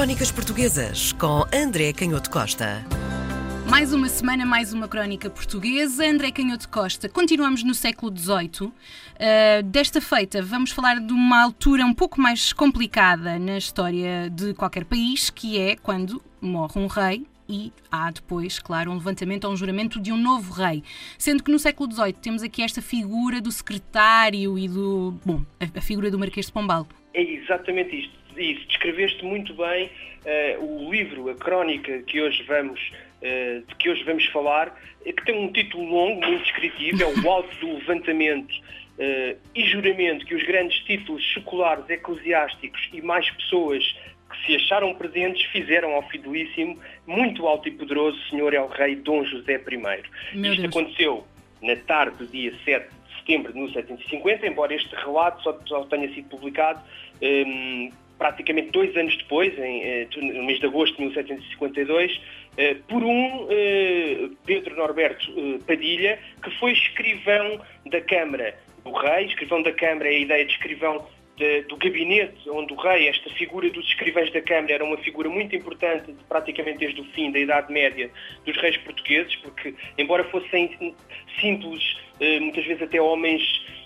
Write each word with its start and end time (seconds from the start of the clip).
Crónicas 0.00 0.32
Portuguesas 0.32 1.12
com 1.12 1.44
André 1.54 1.92
Canhoto 1.92 2.30
Costa. 2.30 2.82
Mais 3.68 3.92
uma 3.92 4.08
semana, 4.08 4.46
mais 4.46 4.72
uma 4.72 4.88
crónica 4.88 5.28
portuguesa. 5.28 6.06
André 6.06 6.30
Canhoto 6.30 6.70
Costa. 6.70 7.06
Continuamos 7.06 7.62
no 7.62 7.74
século 7.74 8.10
XVIII. 8.16 8.68
Uh, 8.68 8.72
desta 9.62 10.00
feita, 10.00 10.40
vamos 10.40 10.70
falar 10.70 11.00
de 11.00 11.12
uma 11.12 11.42
altura 11.42 11.84
um 11.84 11.92
pouco 11.92 12.18
mais 12.18 12.50
complicada 12.50 13.38
na 13.38 13.58
história 13.58 14.30
de 14.30 14.54
qualquer 14.54 14.86
país, 14.86 15.28
que 15.28 15.58
é 15.58 15.76
quando 15.76 16.22
morre 16.40 16.80
um 16.80 16.86
rei 16.86 17.26
e 17.46 17.70
há 17.92 18.10
depois, 18.10 18.58
claro, 18.58 18.90
um 18.90 18.94
levantamento 18.94 19.44
ou 19.44 19.52
um 19.52 19.56
juramento 19.56 20.00
de 20.00 20.10
um 20.10 20.16
novo 20.16 20.50
rei. 20.50 20.82
Sendo 21.18 21.44
que 21.44 21.52
no 21.52 21.58
século 21.58 21.92
XVIII 21.92 22.14
temos 22.14 22.42
aqui 22.42 22.62
esta 22.62 22.80
figura 22.80 23.38
do 23.38 23.52
secretário 23.52 24.58
e 24.58 24.66
do. 24.66 25.14
Bom, 25.26 25.42
a, 25.60 25.78
a 25.78 25.82
figura 25.82 26.10
do 26.10 26.18
Marquês 26.18 26.46
de 26.46 26.52
Pombal. 26.52 26.86
É 27.12 27.22
exatamente 27.22 27.94
isto 27.94 28.19
isso, 28.36 28.66
descreveste 28.66 29.24
muito 29.24 29.54
bem 29.54 29.90
uh, 30.58 30.64
o 30.64 30.90
livro, 30.90 31.28
a 31.30 31.34
crónica 31.34 32.02
que 32.02 32.20
hoje 32.20 32.42
vamos, 32.44 32.80
uh, 32.80 33.66
de 33.66 33.74
que 33.76 33.90
hoje 33.90 34.02
vamos 34.04 34.26
falar, 34.26 34.74
que 35.04 35.24
tem 35.24 35.34
um 35.34 35.52
título 35.52 35.84
longo, 35.84 36.26
muito 36.26 36.42
descritivo, 36.42 37.02
é 37.02 37.06
o 37.06 37.28
Alto 37.30 37.54
do 37.56 37.74
Levantamento 37.74 38.52
uh, 38.52 39.38
e 39.54 39.64
Juramento 39.66 40.26
que 40.26 40.34
os 40.34 40.42
grandes 40.44 40.78
títulos 40.84 41.32
seculares, 41.32 41.88
eclesiásticos 41.88 42.88
e 42.92 43.00
mais 43.00 43.30
pessoas 43.30 43.84
que 44.30 44.46
se 44.46 44.56
acharam 44.56 44.94
presentes 44.94 45.44
fizeram 45.46 45.92
ao 45.94 46.08
fidelíssimo, 46.08 46.78
muito 47.06 47.46
alto 47.46 47.68
e 47.68 47.72
poderoso 47.72 48.18
Senhor 48.28 48.54
El 48.54 48.68
Rei 48.68 48.94
Dom 48.96 49.24
José 49.24 49.54
I. 49.54 49.76
Meu 49.76 50.52
Isto 50.52 50.62
Deus. 50.62 50.76
aconteceu 50.76 51.26
na 51.60 51.76
tarde 51.76 52.16
do 52.18 52.26
dia 52.26 52.54
7 52.64 52.88
de 52.88 53.16
setembro 53.18 53.52
de 53.52 53.58
1750, 53.58 54.46
embora 54.46 54.74
este 54.74 54.94
relato 54.94 55.42
só, 55.42 55.58
só 55.66 55.84
tenha 55.86 56.08
sido 56.14 56.28
publicado 56.28 56.80
um, 57.20 57.90
praticamente 58.20 58.70
dois 58.70 58.94
anos 58.98 59.16
depois, 59.16 59.58
em, 59.58 59.82
eh, 59.82 60.06
no 60.14 60.44
mês 60.44 60.60
de 60.60 60.66
agosto 60.66 60.94
de 60.94 61.04
1752, 61.04 62.20
eh, 62.58 62.76
por 62.86 63.02
um 63.02 63.46
eh, 63.48 64.28
Pedro 64.44 64.76
Norberto 64.76 65.26
Padilha, 65.66 66.18
que 66.44 66.50
foi 66.58 66.72
escrivão 66.72 67.58
da 67.86 68.02
Câmara 68.02 68.58
do 68.84 68.92
Rei. 68.92 69.24
Escrivão 69.24 69.62
da 69.62 69.72
Câmara 69.72 70.12
é 70.12 70.16
a 70.16 70.18
ideia 70.18 70.44
de 70.44 70.52
escrivão 70.52 71.08
do 71.70 71.76
gabinete 71.78 72.50
onde 72.50 72.70
o 72.74 72.76
rei, 72.76 73.08
esta 73.08 73.30
figura 73.30 73.70
dos 73.70 73.86
escrivães 73.86 74.30
da 74.30 74.42
Câmara, 74.42 74.74
era 74.74 74.84
uma 74.84 74.98
figura 74.98 75.26
muito 75.26 75.56
importante 75.56 76.14
praticamente 76.28 76.80
desde 76.80 77.00
o 77.00 77.04
fim 77.14 77.32
da 77.32 77.38
Idade 77.38 77.72
Média 77.72 78.10
dos 78.44 78.54
reis 78.58 78.76
portugueses, 78.76 79.34
porque, 79.36 79.74
embora 79.96 80.22
fossem 80.24 80.94
simples, 81.40 81.96
muitas 82.42 82.66
vezes 82.66 82.82
até 82.82 83.00
homens 83.00 83.42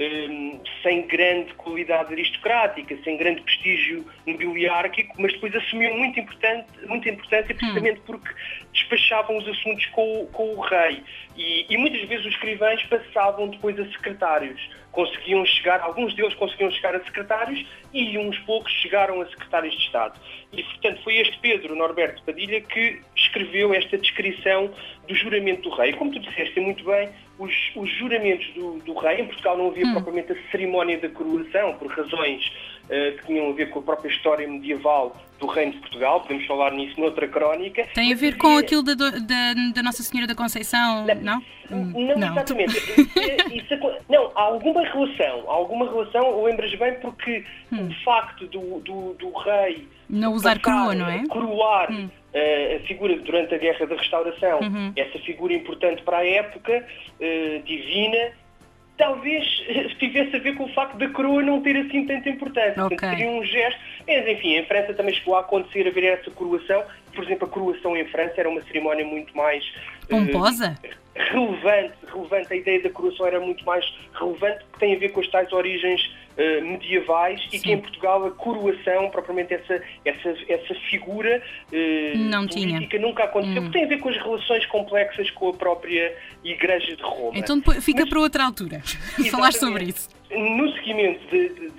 Hum, 0.00 0.60
sem 0.80 1.08
grande 1.08 1.52
qualidade 1.54 2.12
aristocrática, 2.12 2.96
sem 3.02 3.16
grande 3.16 3.42
prestígio 3.42 4.06
nobiliárquico, 4.24 5.12
mas 5.18 5.32
depois 5.32 5.52
assumiam 5.56 5.96
muito, 5.98 6.20
importante, 6.20 6.66
muita 6.86 7.08
importância 7.08 7.52
precisamente 7.52 8.00
porque 8.06 8.32
despachavam 8.72 9.36
os 9.36 9.48
assuntos 9.48 9.84
com, 9.86 10.28
com 10.32 10.54
o 10.54 10.60
rei. 10.60 11.02
E, 11.36 11.66
e, 11.68 11.76
muitas 11.76 12.00
vezes 12.02 12.26
os 12.26 12.32
escrivães 12.32 12.80
passavam 12.84 13.48
depois 13.48 13.76
a 13.80 13.84
secretários. 13.86 14.70
Conseguiam 14.92 15.44
chegar, 15.46 15.80
alguns 15.80 16.14
deles 16.14 16.34
conseguiam 16.34 16.70
chegar 16.70 16.94
a 16.94 17.04
secretários 17.04 17.64
e 17.92 18.18
uns 18.18 18.38
poucos 18.40 18.72
chegaram 18.72 19.20
a 19.20 19.26
secretários 19.26 19.74
de 19.74 19.84
Estado. 19.84 20.18
E, 20.52 20.62
portanto, 20.62 21.02
foi 21.02 21.16
este 21.18 21.38
Pedro 21.38 21.76
Norberto 21.76 22.22
Padilha 22.22 22.60
que 22.60 23.00
escreveu 23.14 23.74
esta 23.74 23.98
descrição 23.98 24.70
do 25.06 25.14
juramento 25.14 25.62
do 25.62 25.70
rei. 25.70 25.92
Como 25.92 26.10
tu 26.10 26.18
disseste 26.18 26.58
muito 26.60 26.84
bem, 26.84 27.10
os, 27.38 27.52
os 27.76 27.90
juramentos 27.96 28.46
do, 28.54 28.78
do, 28.80 28.94
rei, 28.94 29.20
em 29.20 29.26
Portugal 29.26 29.56
não 29.56 29.68
havia 29.68 29.86
hum. 29.86 29.92
propriamente 29.92 30.32
a 30.32 30.50
cerimónia 30.50 30.98
da 30.98 31.08
coroação, 31.08 31.74
por 31.74 31.88
razões 31.88 32.50
que 32.88 33.26
tinham 33.26 33.50
a 33.50 33.52
ver 33.52 33.70
com 33.70 33.80
a 33.80 33.82
própria 33.82 34.10
história 34.10 34.48
medieval 34.48 35.16
do 35.38 35.46
Reino 35.46 35.72
de 35.72 35.78
Portugal, 35.78 36.20
podemos 36.20 36.46
falar 36.46 36.72
nisso 36.72 36.98
noutra 37.00 37.28
crónica. 37.28 37.86
Tem 37.94 38.12
a 38.12 38.16
ver 38.16 38.36
com 38.36 38.56
aquilo 38.56 38.82
da, 38.82 38.94
da, 38.94 39.10
da, 39.74 39.82
Nossa 39.82 40.02
Senhora 40.02 40.26
da 40.26 40.34
Conceição, 40.34 41.06
não? 41.22 41.42
Não, 41.70 41.84
não, 41.84 42.18
não. 42.18 42.32
exatamente. 42.32 42.76
Isso, 43.54 43.74
não, 44.08 44.32
há 44.34 44.42
alguma 44.42 44.82
relação, 44.82 45.44
há 45.48 45.52
alguma 45.52 45.88
relação, 45.88 46.42
lembras 46.42 46.74
bem, 46.74 46.94
porque 47.00 47.44
hum. 47.72 47.88
o 47.88 48.04
facto 48.04 48.46
do, 48.46 48.80
do, 48.80 49.14
do 49.14 49.30
rei... 49.38 49.86
Não 50.08 50.32
usar 50.32 50.58
crua, 50.58 50.94
não 50.94 51.08
é? 51.08 51.24
Coroar 51.28 51.92
hum 51.92 52.08
a 52.34 52.86
figura 52.86 53.16
durante 53.18 53.54
a 53.54 53.58
Guerra 53.58 53.86
da 53.86 53.96
Restauração, 53.96 54.60
uhum. 54.60 54.92
essa 54.96 55.18
figura 55.20 55.54
importante 55.54 56.02
para 56.02 56.18
a 56.18 56.26
época, 56.26 56.86
uh, 57.20 57.62
divina, 57.64 58.32
talvez 58.98 59.46
tivesse 59.98 60.36
a 60.36 60.38
ver 60.40 60.54
com 60.56 60.64
o 60.64 60.74
facto 60.74 60.98
da 60.98 61.08
coroa 61.08 61.40
não 61.40 61.62
ter 61.62 61.76
assim 61.76 62.04
tanta 62.04 62.28
importância. 62.28 62.84
Okay. 62.84 62.98
Seria 62.98 63.30
um 63.30 63.42
gesto. 63.44 63.80
Mas, 64.06 64.26
enfim, 64.26 64.56
em 64.56 64.66
França 64.66 64.92
também 64.92 65.14
chegou 65.14 65.36
a 65.36 65.40
acontecer 65.40 65.86
a 65.86 65.90
ver 65.90 66.04
essa 66.04 66.30
coroação. 66.30 66.84
Por 67.18 67.24
exemplo, 67.24 67.48
a 67.48 67.50
coroação 67.50 67.96
em 67.96 68.06
França 68.06 68.34
era 68.36 68.48
uma 68.48 68.62
cerimónia 68.62 69.04
muito 69.04 69.36
mais. 69.36 69.64
Pomposa? 70.08 70.78
Uh, 70.84 70.88
relevante, 71.18 71.94
relevante. 72.06 72.52
A 72.52 72.56
ideia 72.56 72.80
da 72.80 72.90
coroação 72.90 73.26
era 73.26 73.40
muito 73.40 73.64
mais 73.64 73.84
relevante, 74.14 74.64
porque 74.66 74.78
tem 74.78 74.94
a 74.94 74.98
ver 75.00 75.08
com 75.08 75.18
as 75.18 75.26
tais 75.26 75.52
origens 75.52 76.00
uh, 76.36 76.64
medievais 76.64 77.40
Sim. 77.40 77.56
e 77.56 77.58
que 77.58 77.72
em 77.72 77.80
Portugal 77.80 78.24
a 78.24 78.30
coroação, 78.30 79.10
propriamente 79.10 79.52
essa, 79.52 79.82
essa, 80.04 80.36
essa 80.48 80.74
figura 80.88 81.42
uh, 81.72 82.18
Não 82.18 82.46
política 82.46 82.86
tinha. 82.86 83.02
nunca 83.02 83.24
aconteceu, 83.24 83.62
hum. 83.62 83.64
porque 83.64 83.78
tem 83.78 83.84
a 83.84 83.88
ver 83.88 83.98
com 83.98 84.10
as 84.10 84.16
relações 84.16 84.64
complexas 84.66 85.28
com 85.32 85.48
a 85.48 85.54
própria 85.54 86.16
Igreja 86.44 86.94
de 86.94 87.02
Roma. 87.02 87.36
Então 87.36 87.60
fica 87.80 88.02
Mas, 88.02 88.10
para 88.10 88.20
outra 88.20 88.44
altura 88.44 88.80
falar 89.28 89.52
sobre 89.52 89.86
isso. 89.86 90.08
No 90.30 90.72
seguimento 90.74 91.26
de, 91.32 91.48
de, 91.48 91.70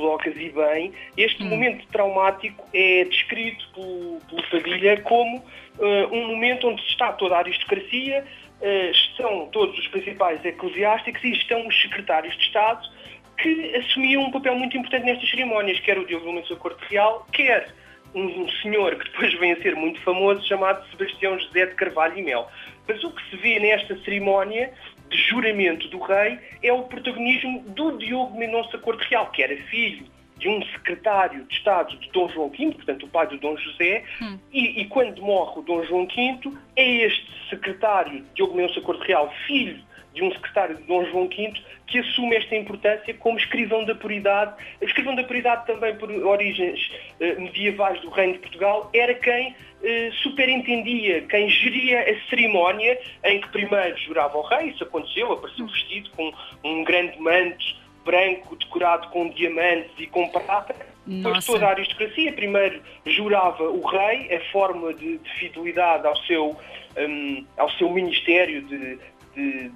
colocas 0.00 0.34
e 0.36 0.48
bem, 0.50 0.92
este 1.16 1.42
hum. 1.42 1.48
momento 1.48 1.86
traumático 1.88 2.66
é 2.72 3.04
descrito 3.04 3.68
pelo, 3.74 4.20
pelo 4.28 4.42
Padilha 4.50 5.00
como 5.02 5.38
uh, 5.38 6.14
um 6.14 6.28
momento 6.28 6.68
onde 6.68 6.82
está 6.82 7.12
toda 7.12 7.36
a 7.36 7.38
aristocracia, 7.38 8.24
uh, 8.60 8.90
estão 8.90 9.48
todos 9.52 9.78
os 9.78 9.86
principais 9.88 10.44
eclesiásticos 10.44 11.22
e 11.22 11.32
estão 11.32 11.66
os 11.66 11.82
secretários 11.82 12.36
de 12.36 12.44
Estado 12.44 12.88
que 13.36 13.76
assumiam 13.76 14.24
um 14.24 14.30
papel 14.30 14.54
muito 14.54 14.76
importante 14.76 15.04
nestas 15.04 15.30
cerimónias, 15.30 15.80
quer 15.80 15.98
o 15.98 16.02
Lumenso 16.02 16.54
da 16.54 16.60
Corte 16.60 16.84
Real, 16.90 17.26
quer 17.32 17.72
um, 18.14 18.42
um, 18.42 18.48
senhor 18.62 18.96
que 18.96 19.04
depois 19.10 19.32
vem 19.38 19.52
a 19.52 19.62
ser 19.62 19.74
muito 19.74 20.00
famoso, 20.02 20.46
chamado 20.46 20.86
Sebastião 20.90 21.38
José 21.38 21.66
de 21.66 21.74
Carvalho 21.74 22.18
e 22.18 22.22
Mel. 22.22 22.48
Mas 22.86 23.02
o 23.02 23.10
que 23.10 23.30
se 23.30 23.36
vê 23.36 23.58
nesta 23.58 23.96
cerimónia 24.02 24.72
de 25.10 25.18
juramento 25.18 25.88
do 25.88 25.98
rei 25.98 26.38
é 26.62 26.72
o 26.72 26.84
protagonismo 26.84 27.60
do 27.68 27.98
Diogo 27.98 28.38
Mendonça 28.38 28.78
Corte 28.78 29.06
Real, 29.10 29.30
que 29.30 29.42
era 29.42 29.56
filho 29.64 30.06
de 30.38 30.48
um 30.48 30.64
secretário 30.68 31.44
de 31.44 31.54
Estado 31.54 31.96
de 31.98 32.10
Dom 32.10 32.28
João 32.30 32.48
V, 32.48 32.72
portanto 32.72 33.04
o 33.04 33.08
pai 33.08 33.26
do 33.26 33.36
Dom 33.36 33.56
José, 33.58 34.04
hum. 34.22 34.38
e, 34.50 34.80
e, 34.80 34.86
quando 34.86 35.20
morre 35.20 35.60
o 35.60 35.62
Dom 35.62 35.84
João 35.84 36.06
V, 36.06 36.52
é 36.76 37.06
este 37.06 37.26
secretário, 37.50 38.24
Diogo 38.34 38.56
Mendonça 38.56 38.80
Corte 38.80 39.06
Real, 39.06 39.30
filho 39.46 39.78
de 40.14 40.22
um 40.22 40.32
secretário 40.32 40.76
de 40.76 40.82
Dom 40.84 41.04
João 41.06 41.28
V, 41.28 41.52
que 41.86 41.98
assume 41.98 42.36
esta 42.36 42.56
importância 42.56 43.14
como 43.14 43.38
escrivão 43.38 43.84
da 43.84 43.94
puridade. 43.94 44.54
Escrivão 44.80 45.14
da 45.14 45.24
puridade 45.24 45.66
também 45.66 45.94
por 45.96 46.10
origens 46.10 46.90
eh, 47.20 47.34
medievais 47.34 48.00
do 48.00 48.10
Reino 48.10 48.34
de 48.34 48.38
Portugal, 48.40 48.90
era 48.92 49.14
quem 49.14 49.54
eh, 49.82 50.10
superentendia, 50.22 51.22
quem 51.22 51.48
geria 51.48 52.00
a 52.02 52.28
cerimónia 52.28 52.98
em 53.24 53.40
que 53.40 53.48
primeiro 53.48 53.96
jurava 53.98 54.36
o 54.38 54.42
rei, 54.42 54.68
isso 54.68 54.84
aconteceu, 54.84 55.32
apareceu 55.32 55.66
vestido 55.66 56.10
com 56.10 56.32
um 56.64 56.84
grande 56.84 57.18
manto 57.20 57.80
branco 58.04 58.56
decorado 58.56 59.08
com 59.08 59.28
diamantes 59.30 59.92
e 59.98 60.06
com 60.06 60.28
prata, 60.28 60.74
Depois 61.06 61.44
toda 61.44 61.66
a 61.66 61.70
aristocracia 61.70 62.32
primeiro 62.32 62.82
jurava 63.06 63.64
o 63.64 63.86
rei, 63.86 64.34
a 64.34 64.40
forma 64.52 64.92
de, 64.94 65.18
de 65.18 65.32
fidelidade 65.38 66.06
ao 66.06 66.16
seu, 66.24 66.56
um, 66.96 67.44
ao 67.56 67.70
seu 67.72 67.90
ministério 67.90 68.62
de, 68.62 68.98
de, 69.40 69.68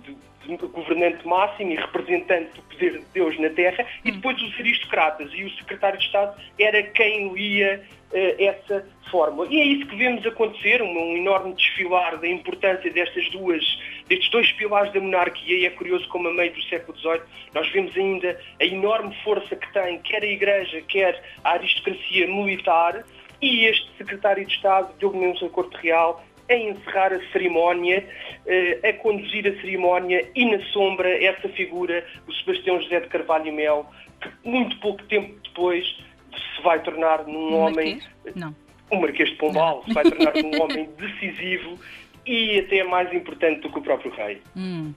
de, 0.47 0.57
de, 0.57 0.67
governante 0.67 1.27
máximo 1.27 1.73
e 1.73 1.77
representante 1.77 2.55
do 2.55 2.63
poder 2.63 2.99
de 2.99 3.05
Deus 3.13 3.39
na 3.41 3.51
Terra, 3.51 3.87
e 4.05 4.13
depois 4.13 4.41
os 4.43 4.55
aristocratas. 4.59 5.31
E 5.33 5.45
o 5.45 5.51
secretário 5.57 5.99
de 5.99 6.05
Estado 6.05 6.41
era 6.59 6.83
quem 6.83 7.33
lia 7.33 7.83
uh, 8.13 8.43
essa 8.43 8.87
forma. 9.11 9.47
E 9.49 9.61
é 9.61 9.65
isso 9.65 9.87
que 9.87 9.97
vemos 9.97 10.27
acontecer, 10.27 10.83
um, 10.83 10.87
um, 10.87 11.16
enorme 11.16 11.55
desfilar 11.55 12.19
da 12.19 12.28
importância 12.28 12.91
destas 12.91 13.28
duas, 13.31 13.65
destes 14.09 14.31
dois 14.31 14.51
pilares 14.53 14.93
da 14.93 15.01
monarquia, 15.01 15.59
e 15.59 15.67
é 15.67 15.71
curioso 15.71 16.07
como 16.09 16.28
a 16.28 16.33
meio 16.33 16.53
do 16.53 16.63
século 16.65 16.97
XVIII 16.99 17.21
nós 17.55 17.69
vemos 17.71 17.97
ainda 17.97 18.41
a 18.60 18.65
enorme 18.65 19.15
força 19.22 19.57
que 19.57 19.72
tem 19.72 19.99
quer 20.01 20.22
a 20.22 20.27
Igreja, 20.27 20.83
quer 20.83 21.22
a 21.43 21.53
aristocracia 21.53 22.27
militar, 22.27 23.05
e 23.41 23.67
este 23.67 23.89
secretário 23.99 24.45
de 24.45 24.53
Estado, 24.55 24.95
Diogo 24.99 25.19
Mendes 25.19 25.41
Corte 25.51 25.77
Real, 25.77 26.25
a 26.49 26.55
encerrar 26.55 27.13
a 27.13 27.21
cerimónia, 27.33 28.07
eh, 28.47 28.89
a 28.89 28.93
conduzir 28.95 29.47
a 29.47 29.61
cerimónia 29.61 30.29
e 30.35 30.45
na 30.45 30.63
sombra 30.67 31.09
essa 31.23 31.49
figura, 31.49 32.05
o 32.27 32.33
Sebastião 32.33 32.81
José 32.83 33.01
de 33.01 33.09
Carvalho 33.09 33.47
e 33.47 33.53
Mel, 33.53 33.87
que 34.21 34.49
muito 34.49 34.79
pouco 34.81 35.03
tempo 35.05 35.35
depois 35.45 35.85
se 35.87 36.63
vai 36.63 36.83
tornar 36.83 37.27
num 37.27 37.57
homem. 37.57 38.01
Não. 38.35 38.55
O 38.91 39.01
Marquês 39.01 39.31
de 39.31 39.37
Pombal 39.37 39.77
Não. 39.77 39.85
se 39.85 39.93
vai 39.93 40.05
tornar 40.05 40.35
num 40.35 40.63
homem 40.63 40.89
decisivo 40.99 41.79
e 42.27 42.61
até 42.61 42.85
mais 42.85 43.13
importante 43.13 43.61
do 43.61 43.71
que 43.71 43.79
o 43.79 43.83
próprio 43.83 44.13
rei. 44.13 44.41
Hum. 44.57 44.93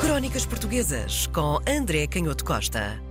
Crónicas 0.00 0.46
Portuguesas 0.46 1.26
com 1.28 1.58
André 1.68 2.06
Canhoto 2.06 2.44
Costa. 2.44 3.07